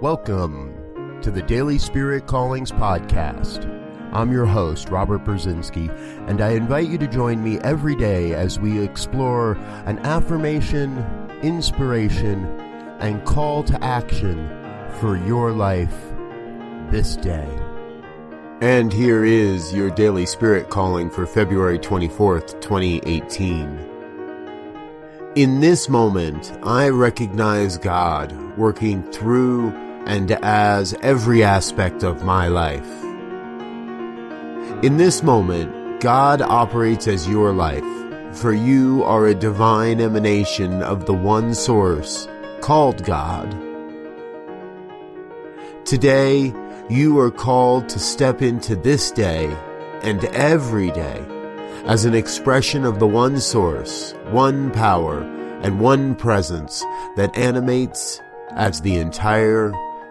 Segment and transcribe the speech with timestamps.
[0.00, 3.66] Welcome to the Daily Spirit Callings Podcast.
[4.14, 5.90] I'm your host, Robert Brzezinski,
[6.26, 11.04] and I invite you to join me every day as we explore an affirmation,
[11.42, 12.46] inspiration,
[13.00, 14.48] and call to action
[15.00, 15.94] for your life
[16.90, 17.46] this day.
[18.62, 23.86] And here is your daily spirit calling for February 24th, 2018.
[25.34, 32.88] In this moment, I recognize God working through and as every aspect of my life.
[34.82, 37.84] In this moment, God operates as your life,
[38.32, 42.26] for you are a divine emanation of the one source
[42.60, 43.50] called God.
[45.84, 46.54] Today,
[46.88, 49.46] you are called to step into this day
[50.02, 51.24] and every day
[51.84, 55.22] as an expression of the one source, one power,
[55.62, 56.82] and one presence
[57.16, 58.20] that animates
[58.52, 59.72] as the entire